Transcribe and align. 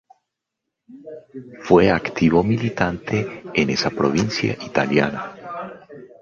Fue 1.61 1.85
un 1.89 1.95
activo 1.95 2.41
militante 2.43 3.43
en 3.53 3.69
esa 3.69 3.91
provincia 3.91 4.53
italiana. 4.65 5.35